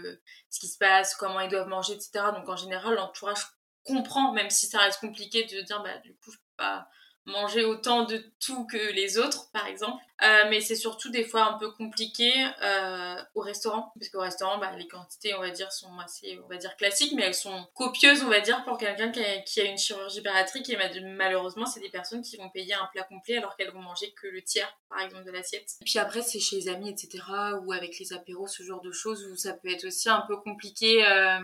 [0.50, 2.26] ce qui se passe, comment ils doivent manger, etc.
[2.36, 3.46] Donc en général, l'entourage
[3.88, 6.88] comprend, même si ça reste compliqué de dire, bah, du coup, je peux pas
[7.28, 10.02] manger autant de tout que les autres, par exemple.
[10.24, 12.32] Euh, mais c'est surtout des fois un peu compliqué
[12.64, 16.48] euh, au restaurant, parce qu'au restaurant, bah, les quantités, on va dire, sont assez, on
[16.48, 19.78] va dire, classiques, mais elles sont copieuses, on va dire, pour quelqu'un qui, a une
[19.78, 20.70] chirurgie bariatrique.
[20.70, 24.12] Et malheureusement, c'est des personnes qui vont payer un plat complet alors qu'elles vont manger
[24.20, 25.76] que le tiers, par exemple, de l'assiette.
[25.82, 27.24] Et puis après, c'est chez les amis, etc.,
[27.64, 30.38] ou avec les apéros, ce genre de choses, où ça peut être aussi un peu
[30.38, 31.40] compliqué, euh,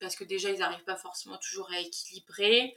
[0.00, 2.74] parce que déjà, ils n'arrivent pas forcément toujours à équilibrer.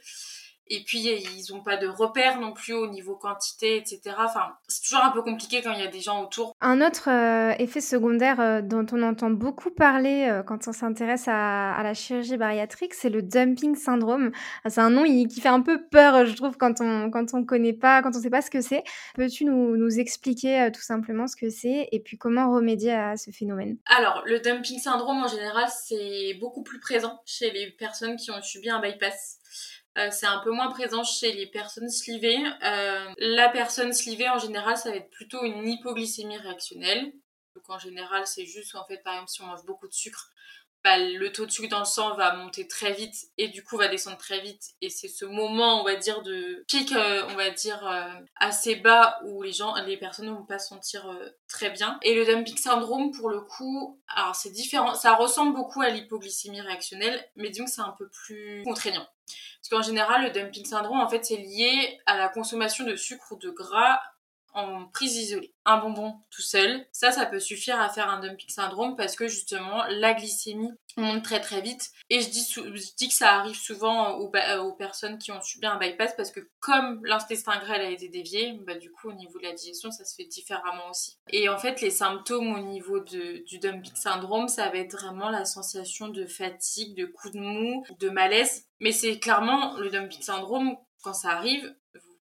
[0.70, 4.00] Et puis, ils n'ont pas de repères non plus au niveau quantité, etc.
[4.18, 6.54] Enfin, c'est toujours un peu compliqué quand il y a des gens autour.
[6.60, 11.24] Un autre euh, effet secondaire euh, dont on entend beaucoup parler euh, quand on s'intéresse
[11.26, 14.30] à, la chirurgie bariatrique, c'est le dumping syndrome.
[14.66, 17.72] C'est un nom qui fait un peu peur, je trouve, quand on quand on connaît
[17.72, 18.84] pas, quand on sait pas ce que c'est.
[19.14, 23.30] Peux-tu nous, nous expliquer tout simplement ce que c'est et puis comment remédier à ce
[23.30, 23.78] phénomène?
[23.86, 28.42] Alors, le dumping syndrome, en général, c'est beaucoup plus présent chez les personnes qui ont
[28.42, 29.38] subi un bypass.
[29.96, 32.38] Euh, c'est un peu moins présent chez les personnes slivées.
[32.62, 37.12] Euh, la personne slivée, en général, ça va être plutôt une hypoglycémie réactionnelle.
[37.54, 40.30] Donc en général, c'est juste en fait, par exemple, si on mange beaucoup de sucre,
[40.84, 43.76] bah, le taux de sucre dans le sang va monter très vite et du coup
[43.76, 47.34] va descendre très vite et c'est ce moment on va dire de pic euh, on
[47.34, 47.84] va dire
[48.36, 51.04] assez bas où les gens les personnes ne vont pas se sentir
[51.48, 55.82] très bien et le dumping syndrome pour le coup alors c'est différent ça ressemble beaucoup
[55.82, 59.06] à l'hypoglycémie réactionnelle mais disons que c'est un peu plus contraignant
[59.60, 63.32] parce qu'en général, le dumping syndrome, en fait, c'est lié à la consommation de sucre
[63.32, 64.00] ou de gras
[64.54, 65.54] en prise isolée.
[65.64, 69.28] Un bonbon tout seul, ça, ça peut suffire à faire un dumping syndrome parce que
[69.28, 71.90] justement, la glycémie monte très très vite.
[72.10, 76.14] Et je dis, que ça arrive souvent aux, aux, personnes qui ont subi un bypass
[76.16, 79.52] parce que comme l'intestin grêle a été dévié, bah, du coup, au niveau de la
[79.52, 81.18] digestion, ça se fait différemment aussi.
[81.30, 85.30] Et en fait, les symptômes au niveau de, du dumping syndrome, ça va être vraiment
[85.30, 88.64] la sensation de fatigue, de coup de mou, de malaise.
[88.80, 91.74] Mais c'est clairement le dumping syndrome, quand ça arrive,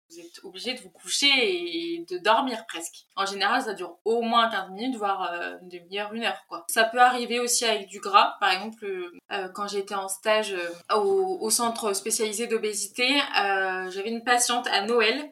[0.10, 3.06] vous êtes obligé de vous coucher et de dormir presque.
[3.16, 6.46] En général, ça dure au moins 15 minutes, voire euh, une demi-heure, une heure.
[6.68, 8.36] Ça peut arriver aussi avec du gras.
[8.40, 8.86] Par exemple,
[9.32, 15.30] euh, quand j'étais en stage euh, au, centre spécialisé d'obésité, j'avais une patiente à Noël.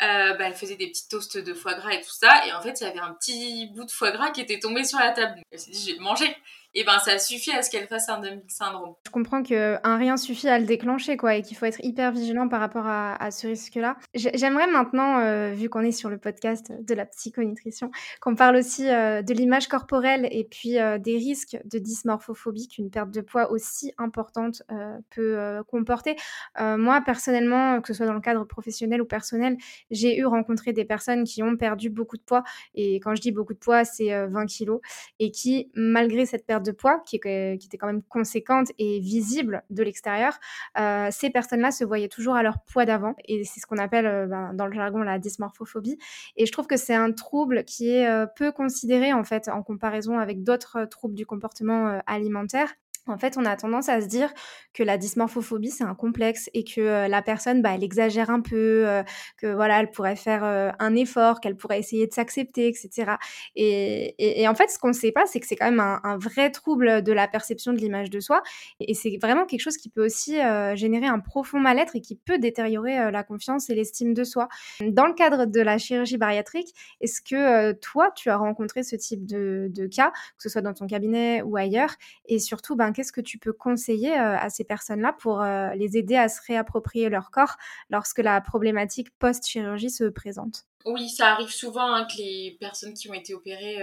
[0.00, 2.46] Bah, elle faisait des petits toasts de foie gras et tout ça.
[2.46, 4.84] Et en fait, il y avait un petit bout de foie gras qui était tombé
[4.84, 5.40] sur la table.
[5.50, 6.36] Elle s'est dit, j'ai mangé
[6.74, 8.94] et ben ça suffit à ce qu'elle fasse un dumping syndrome.
[9.06, 12.48] Je comprends qu'un rien suffit à le déclencher, quoi, et qu'il faut être hyper vigilant
[12.48, 13.96] par rapport à, ce risque-là.
[14.14, 18.88] J'aimerais maintenant, euh, vu qu'on est sur le podcast de la psychonutrition, qu'on parle aussi
[18.88, 23.50] euh, de l'image corporelle et puis euh, des risques de dysmorphophobie qu'une perte de poids
[23.50, 24.62] aussi importante
[25.10, 26.16] peut comporter.
[26.58, 29.56] moi, personnellement, que ce soit dans le cadre professionnel ou personnel,
[29.90, 32.42] j'ai eu rencontré des personnes qui ont perdu beaucoup de poids,
[32.74, 34.80] et quand je dis beaucoup de poids, c'est 20 kilos,
[35.18, 39.82] et qui, malgré cette perte de poids, qui, était quand même conséquente et visible de
[39.82, 40.38] l'extérieur,
[40.78, 43.14] euh, ces personnes-là se voyaient toujours à leur poids d'avant.
[43.26, 45.98] Et c'est ce qu'on appelle euh, ben, dans le jargon la dysmorphophobie.
[46.36, 49.62] Et je trouve que c'est un trouble qui est euh, peu considéré en fait en
[49.62, 52.74] comparaison avec d'autres troubles du comportement alimentaire.
[53.06, 54.32] En fait, on a tendance à se dire
[54.72, 58.88] que la dysmorphophobie, c'est un complexe et que la personne, bah, elle exagère un peu,
[58.88, 59.02] euh,
[59.36, 63.12] que voilà, elle pourrait faire un effort, qu'elle pourrait essayer de s'accepter, etc.
[63.56, 66.50] Et, en fait, ce qu'on ne sait pas, c'est que c'est quand même un, vrai
[66.50, 68.42] trouble de la perception de l'image de soi.
[68.80, 70.36] Et, c'est vraiment quelque chose qui peut aussi
[70.74, 74.48] générer un profond mal-être et qui peut détériorer la confiance et l'estime de soi.
[74.80, 79.26] Dans le cadre de la chirurgie bariatrique, est-ce que toi, tu as rencontré ce type
[79.26, 81.94] de, de, cas, que ce soit dans ton cabinet ou ailleurs?
[82.26, 86.28] Et surtout, ben, qu'est-ce que tu peux conseiller à ces personnes-là pour les aider à
[86.28, 87.56] se réapproprier leur corps
[87.90, 90.66] lorsque la problématique post-chirurgie se présente?
[90.84, 93.82] Oui, ça arrive souvent hein, que les personnes qui ont été opérées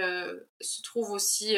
[0.60, 1.56] se trouvent aussi,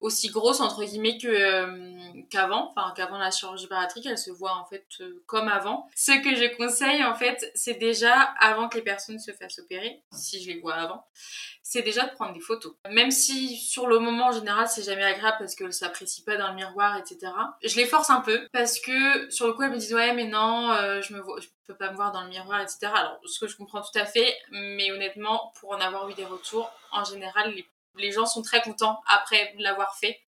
[0.00, 4.66] aussi grosses, entre guillemets, que, qu'avant, enfin qu'avant la chirurgie bariatrique, elles se voient en
[4.66, 4.86] fait
[5.26, 5.88] comme avant.
[5.94, 10.02] Ce que je conseille, en fait, c'est déjà, avant que les personnes se fassent opérer,
[10.12, 11.04] si je les vois avant,
[11.68, 12.74] c'est déjà de prendre des photos.
[12.92, 16.48] Même si sur le moment en général c'est jamais agréable parce qu'elles s'apprécient pas dans
[16.48, 17.32] le miroir, etc.
[17.64, 20.26] Je les force un peu parce que sur le coup elles me disent ouais mais
[20.28, 22.78] non euh, je me vois, peux pas me voir dans le miroir, etc.
[22.94, 26.24] Alors ce que je comprends tout à fait, mais honnêtement pour en avoir eu des
[26.24, 27.54] retours, en général
[27.96, 30.20] les, gens sont très contents après l'avoir fait.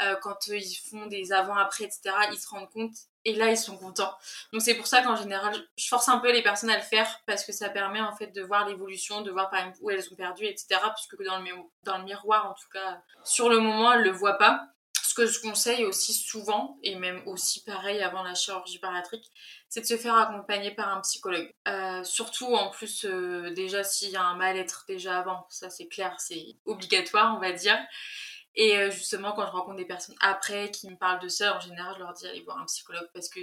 [0.00, 3.76] Euh, quand ils font des avant-après, etc., ils se rendent compte et là, ils sont
[3.76, 4.14] contents.
[4.52, 7.20] Donc c'est pour ça qu'en général, je force un peu les personnes à le faire
[7.26, 10.10] parce que ça permet en fait de voir l'évolution, de voir par exemple où elles
[10.10, 10.80] ont perdu, etc.
[10.94, 11.50] Puisque dans le,
[11.82, 14.68] dans le miroir, en tout cas, sur le moment, elles ne le voient pas.
[15.02, 19.30] Ce que je conseille aussi souvent, et même aussi pareil avant la chirurgie bariatrique,
[19.70, 21.54] c'est de se faire accompagner par un psychologue.
[21.68, 25.86] Euh, surtout en plus, euh, déjà s'il y a un mal-être déjà avant, ça c'est
[25.86, 27.78] clair, c'est obligatoire on va dire.
[28.56, 31.60] Et euh, justement, quand je rencontre des personnes après qui me parlent de ça, en
[31.60, 33.38] général, je leur dis allez voir un psychologue parce que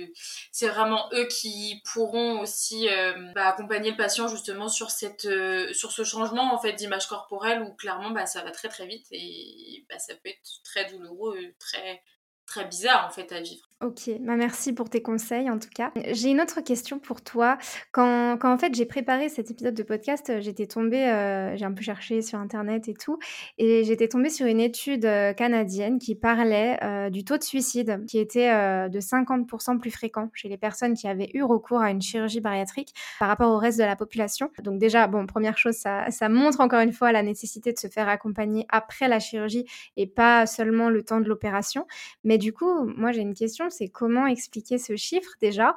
[0.51, 5.29] c'est vraiment eux qui pourront aussi euh, bah, accompagner le patient justement sur cette,
[5.73, 9.07] sur ce changement en fait d'image corporelle où clairement bah, ça va très très vite
[9.11, 12.03] et bah, ça peut être très douloureux, très
[12.47, 13.67] très bizarre en fait à vivre.
[13.79, 15.91] Ok, bah merci pour tes conseils en tout cas.
[16.11, 17.59] J'ai une autre question pour toi.
[17.91, 21.71] Quand, quand en fait j'ai préparé cet épisode de podcast, j'étais tombée, euh, j'ai un
[21.71, 23.19] peu cherché sur internet et tout,
[23.59, 28.03] et j'étais tombée sur une étude euh, canadienne qui parlait euh, du taux de suicide
[28.07, 28.49] qui était
[28.89, 32.95] de 50% plus fréquent chez les personnes qui avaient eu recours à une chirurgie bariatrique
[33.19, 34.49] par rapport au reste de la population.
[34.63, 37.87] Donc déjà, bon, première chose, ça, ça montre encore une fois la nécessité de se
[37.87, 39.65] faire accompagner après la chirurgie
[39.97, 41.85] et pas seulement le temps de l'opération.
[42.23, 45.75] Mais du coup, moi j'ai une question c'est comment expliquer ce chiffre déjà?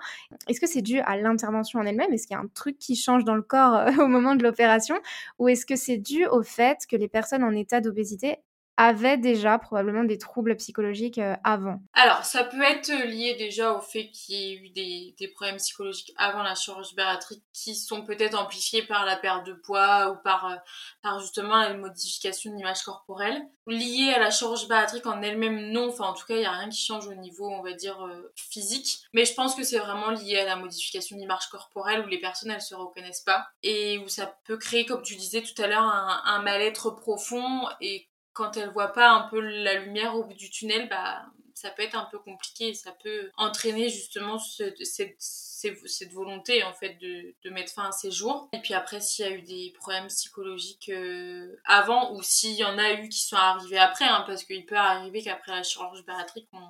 [0.49, 2.13] Est-ce que c'est dû à l'intervention en elle-même?
[2.13, 4.97] Est-ce qu'il y a un truc qui change dans le corps au moment de l'opération?
[5.39, 8.39] Ou est-ce que c'est dû au fait que les personnes en état d'obésité
[8.81, 13.83] avait déjà probablement des troubles psychologiques euh, avant Alors, ça peut être lié déjà au
[13.83, 18.41] fait qu'il y ait eu des, problèmes psychologiques avant la chirurgie bariatrique qui sont peut-être
[18.41, 20.57] amplifiés par la perte de poids ou par, euh,
[21.03, 23.43] par justement la modification de l'image corporelle.
[23.67, 25.91] Lié à la chirurgie bariatrique en elle-même, non.
[25.91, 28.03] Enfin, en tout cas, il n'y a rien qui change au niveau, on va dire,
[28.07, 29.01] euh, physique.
[29.13, 32.19] Mais je pense que c'est vraiment lié à la modification de l'image corporelle où les
[32.19, 35.67] personnes, elles se reconnaissent pas et où ça peut créer, comme tu disais tout à
[35.67, 38.10] l'heure, un, un mal-être profond et
[38.41, 41.83] quand elle voit pas un peu la lumière au bout du tunnel, bah ça peut
[41.83, 47.89] être un peu compliqué ça peut entraîner justement cette, volonté en fait de, mettre fin
[47.89, 48.49] à ses jours.
[48.55, 52.65] Et puis après, s'il y a eu des problèmes psychologiques euh, avant ou s'il y
[52.65, 56.03] en a eu qui sont arrivés après, hein, parce qu'il peut arriver qu'après la chirurgie
[56.05, 56.67] bariatrique, on,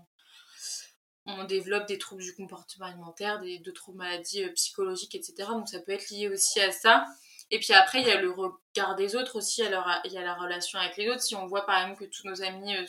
[1.26, 5.50] on développe des troubles du comportement alimentaire, des, d'autres maladies euh, psychologiques, etc.
[5.50, 7.06] Donc ça peut être lié aussi à ça.
[7.50, 10.34] Et puis après, il y a le regard des autres aussi, il y a la
[10.34, 11.22] relation avec les autres.
[11.22, 12.86] Si on voit par exemple que tous nos amis euh,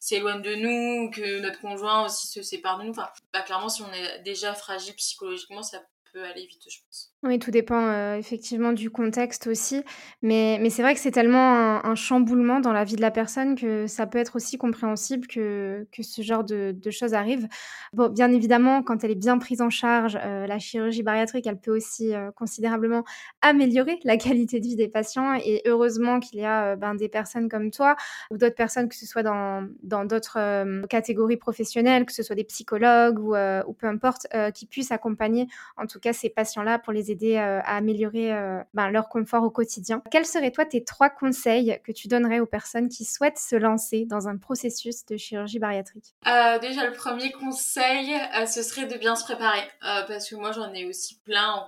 [0.00, 3.82] s'éloignent de nous, que notre conjoint aussi se sépare de nous, enfin, bah, clairement, si
[3.82, 7.11] on est déjà fragile psychologiquement, ça peut aller vite, je pense.
[7.24, 9.84] Oui, tout dépend effectivement du contexte aussi.
[10.22, 13.54] Mais, mais c'est vrai que c'est tellement un, chamboulement dans la vie de la personne
[13.54, 17.46] que ça peut être aussi compréhensible que, que ce genre de, de, choses arrivent.
[17.92, 21.70] Bon, bien évidemment, quand elle est bien prise en charge, la chirurgie bariatrique, elle peut
[21.70, 23.04] aussi considérablement
[23.40, 25.34] améliorer la qualité de vie des patients.
[25.34, 27.94] Et heureusement qu'il y a ben, des personnes comme toi
[28.32, 29.68] ou d'autres personnes, que ce soit dans
[30.06, 35.46] d'autres catégories professionnelles, que ce soit des psychologues ou, ou peu importe, qui puissent accompagner
[35.76, 39.44] en tout cas ces patients-là pour les aider euh, à améliorer euh, ben, leur confort
[39.44, 40.02] au quotidien.
[40.10, 44.06] Quels seraient toi tes trois conseils que tu donnerais aux personnes qui souhaitent se lancer
[44.06, 46.14] dans un processus de chirurgie bariatrique?
[46.26, 48.14] Euh, Déjà, le premier conseil,
[48.46, 49.62] ce serait de bien se préparer.
[49.80, 51.66] parce que moi, j'en ai aussi plein en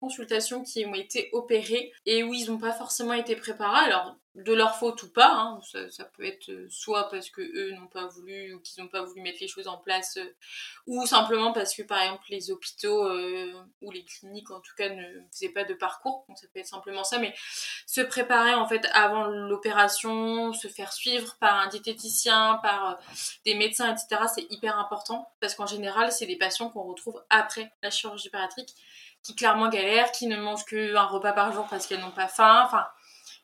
[0.00, 3.90] consultation, qui ont été opérés et où ils n'ont pas forcément été préparés.
[4.34, 7.86] De leur faute ou pas, hein, ça, peut être euh, soit parce que eux n'ont
[7.86, 10.34] pas voulu ou qu'ils n'ont pas voulu mettre les choses en place, euh,
[10.86, 14.88] ou simplement parce que par exemple les hôpitaux euh, ou les cliniques en tout cas
[14.88, 17.34] ne faisaient pas de parcours, donc ça peut être simplement ça, mais
[17.86, 22.98] se préparer en fait avant l'opération, se faire suivre par un diététicien, par
[23.44, 24.22] des médecins, etc.
[24.34, 28.74] C'est hyper important parce qu'en général c'est des patients qu'on retrouve après la chirurgie bariatrique
[29.22, 32.62] qui clairement galèrent, qui ne mangent qu'un repas par jour parce qu'elles n'ont pas faim,
[32.64, 32.86] enfin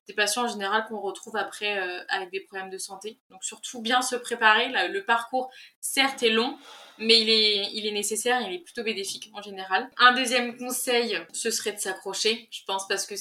[0.08, 3.18] des patients en général qu'on retrouve après euh, avec des problèmes de santé.
[3.30, 4.68] Donc surtout bien se préparer.
[4.88, 6.58] le parcours, certes, est long,
[6.98, 9.88] mais il est, il est nécessaire, il est plutôt bénéfique en général.
[9.98, 13.14] Un deuxième conseil, ce serait de s'accrocher, je pense, parce que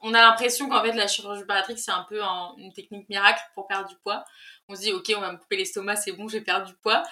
[0.00, 2.20] on a l'impression qu'en fait la chirurgie bariatrique c'est un peu
[2.56, 4.24] une technique miracle pour perdre du poids.
[4.68, 7.02] On se dit ok on va me couper l'estomac, c'est bon, j'ai perdu du poids.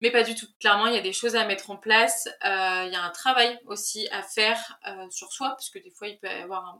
[0.00, 0.46] Mais pas du tout.
[0.60, 2.26] Clairement, il y a des choses à mettre en place.
[2.44, 5.90] Euh, il y a un travail aussi à faire euh, sur soi, parce que des
[5.90, 6.78] fois, il peut y avoir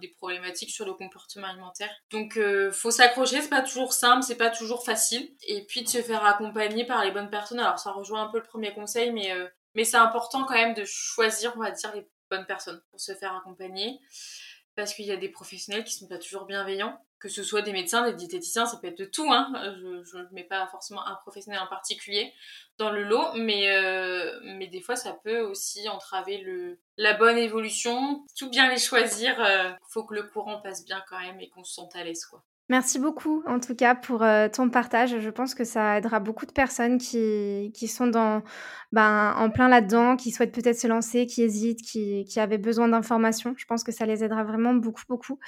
[0.00, 1.90] des problématiques sur le comportement alimentaire.
[2.10, 3.42] Donc, euh, faut s'accrocher.
[3.42, 5.30] C'est pas toujours simple, c'est pas toujours facile.
[5.46, 7.60] Et puis de se faire accompagner par les bonnes personnes.
[7.60, 9.32] Alors, ça rejoint un peu le premier conseil, mais
[9.74, 13.14] mais c'est important quand même de choisir, on va dire, les bonnes personnes pour se
[13.14, 14.00] faire accompagner
[14.78, 17.72] parce qu'il y a des professionnels qui sont pas toujours bienveillants, que ce soit des
[17.72, 19.50] médecins, des diététiciens, ça peut être de tout, hein.
[20.04, 22.32] je ne mets pas forcément un professionnel en particulier
[22.78, 24.38] dans le lot, mais, euh,
[24.70, 28.24] des fois ça peut aussi entraver la bonne évolution.
[28.36, 31.48] Tout bien les choisir, il euh, faut que le courant passe bien quand même et
[31.48, 32.24] qu'on se sente à l'aise.
[32.70, 35.20] Merci beaucoup en tout cas pour euh, ton partage.
[35.20, 38.42] Je pense que ça aidera beaucoup de personnes qui, qui sont dans,
[38.92, 42.88] ben, en plein là-dedans, qui souhaitent peut-être se lancer, qui hésitent, qui, qui avaient besoin
[42.88, 43.54] d'informations.
[43.56, 45.38] Je pense que ça les aidera vraiment beaucoup, beaucoup.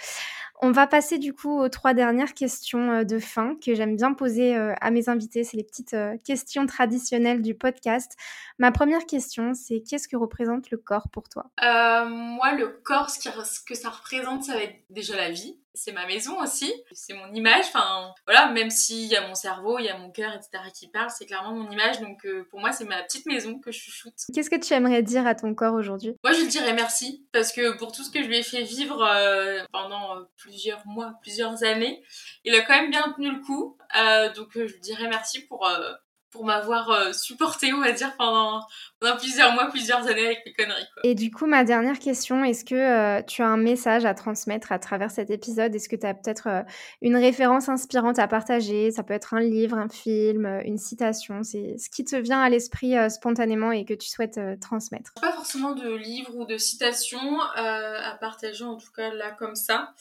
[0.62, 4.14] On va passer du coup aux trois dernières questions euh, de fin que j'aime bien
[4.14, 5.44] poser euh, à mes invités.
[5.44, 8.16] C'est les petites questions traditionnelles du podcast.
[8.58, 11.50] Ma première question, c'est qu'est-ce que représente le corps pour toi?
[11.60, 15.92] Moi, le corps, ce, ce que ça représente, ça va être déjà la vie c'est
[15.92, 17.64] ma maison aussi, c'est mon image.
[17.68, 20.64] Enfin, voilà, même s'il y a mon cerveau, il y a mon cœur, etc.
[20.74, 22.00] qui parle, c'est clairement mon image.
[22.00, 24.14] Donc, euh, pour moi, c'est ma petite maison que je chouchoute.
[24.34, 26.14] Qu'est-ce que tu aimerais dire à ton corps aujourd'hui?
[26.24, 28.62] Moi, je lui dirais merci parce que pour tout ce que je lui ai fait
[28.62, 32.02] vivre euh, pendant euh, plusieurs mois, plusieurs années,
[32.44, 33.76] il a quand même bien tenu le coup.
[34.36, 35.68] donc, je lui dirais merci pour
[36.30, 38.60] pour m'avoir euh, supporté, on va dire, pendant,
[39.00, 40.86] pendant, plusieurs mois, plusieurs années avec mes conneries.
[40.94, 41.02] Quoi.
[41.04, 44.70] Et du coup, ma dernière question, est-ce que euh, tu as un message à transmettre
[44.72, 45.74] à travers cet épisode?
[45.74, 46.62] Est-ce que tu as peut-être euh,
[47.02, 48.90] une référence inspirante à partager?
[48.92, 51.42] Ça peut être un livre, un film, une citation.
[51.42, 55.12] C'est ce qui te vient à l'esprit spontanément et que tu souhaites transmettre?
[55.20, 59.92] Pas forcément de livre ou de citation à partager, en tout cas là comme ça.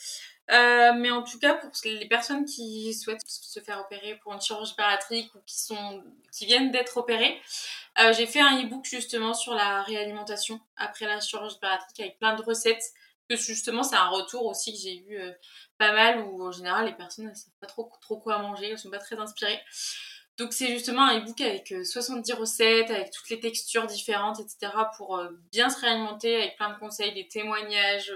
[0.52, 4.42] Euh, mais en tout cas, pour les personnes qui souhaitent se faire opérer pour une
[4.42, 7.40] chirurgie bariatrique ou qui, sont, qui viennent d'être opérées,
[8.00, 12.36] euh, j'ai fait un e-book justement sur la réalimentation après la chirurgie bariatrique avec plein
[12.36, 12.84] de recettes.
[13.30, 15.32] Que justement, c'est un retour aussi que j'ai eu euh,
[15.78, 18.80] pas mal où en général les personnes ne savent pas trop, trop quoi manger, elles
[18.80, 19.62] sont pas très inspirées.
[20.38, 24.74] Donc c'est justement un e-book avec 70 recettes, avec toutes les textures différentes, etc.
[24.98, 28.12] pour bien se réalimenter avec plein de conseils, des témoignages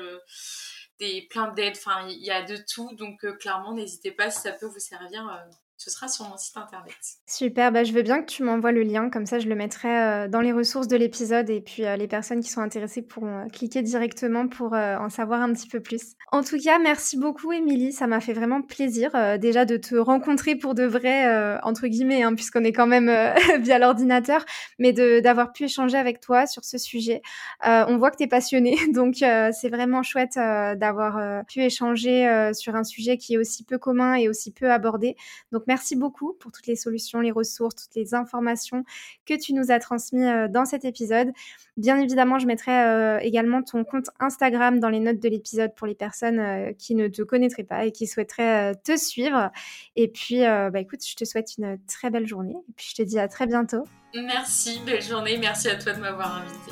[0.99, 4.41] des plein d'aides, enfin il y a de tout, donc euh, clairement n'hésitez pas si
[4.41, 6.95] ça peut vous servir euh, ce sera sur mon site internet.
[7.27, 9.89] Super, bah, je veux bien que tu m'envoies le lien, comme ça je le mettrai
[9.89, 13.81] euh, dans les ressources de l'épisode et puis les personnes qui sont intéressées pourront cliquer
[13.81, 16.13] directement pour en savoir un petit peu plus.
[16.31, 20.55] En tout cas, merci beaucoup Émilie, ça m'a fait vraiment plaisir déjà de te rencontrer
[20.55, 23.11] pour de vrai, entre guillemets, hein, puisqu'on est quand même
[23.61, 24.45] via l'ordinateur,
[24.79, 27.21] mais d'avoir pu échanger avec toi sur ce sujet.
[27.63, 32.83] on voit que tu es passionnée, donc c'est vraiment chouette d'avoir pu échanger sur un
[32.83, 35.15] sujet qui est aussi peu commun et aussi peu abordé.
[35.67, 38.83] Merci beaucoup pour toutes les solutions, les ressources, toutes les informations
[39.25, 41.31] que tu nous as transmises dans cet épisode.
[41.77, 45.95] Bien évidemment, je mettrai également ton compte Instagram dans les notes de l'épisode pour les
[45.95, 49.51] personnes qui ne te connaîtraient pas et qui souhaiteraient te suivre.
[49.95, 53.01] Et puis, bah, écoute, je te souhaite une très belle journée et puis je te
[53.01, 53.83] dis à très bientôt.
[54.13, 55.37] Merci, belle journée.
[55.37, 56.71] Merci à toi de m'avoir invité.